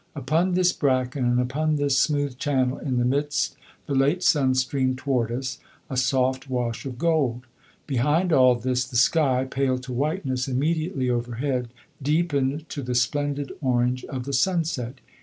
Upon 0.15 0.55
this 0.55 0.73
bracken, 0.73 1.25
and 1.25 1.39
upon 1.39 1.75
this 1.75 1.95
smooth 1.99 2.39
channel 2.39 2.79
in 2.79 2.97
the 2.97 3.05
midst 3.05 3.55
the 3.85 3.93
late 3.93 4.23
sun 4.23 4.55
streamed 4.55 4.97
toward 4.97 5.31
us, 5.31 5.59
a 5.91 5.95
soft 5.95 6.49
wash 6.49 6.87
of 6.87 6.97
gold. 6.97 7.45
Behind 7.85 8.33
all 8.33 8.55
this 8.55 8.83
the 8.83 8.95
sky, 8.95 9.45
pale 9.45 9.77
to 9.77 9.93
whiteness 9.93 10.47
immediately 10.47 11.07
overhead, 11.07 11.67
deepened 12.01 12.67
to 12.69 12.81
the 12.81 12.95
splendid 12.95 13.51
orange 13.61 14.03
of 14.05 14.23
the 14.23 14.33
sunset. 14.33 14.95